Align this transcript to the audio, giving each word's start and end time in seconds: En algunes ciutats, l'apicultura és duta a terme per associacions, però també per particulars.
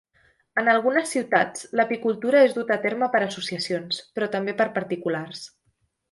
En 0.59 0.69
algunes 0.71 1.09
ciutats, 1.15 1.65
l'apicultura 1.79 2.41
és 2.47 2.55
duta 2.57 2.75
a 2.77 2.81
terme 2.89 3.09
per 3.17 3.21
associacions, 3.25 3.99
però 4.17 4.31
també 4.37 4.57
per 4.63 4.67
particulars. 4.79 5.45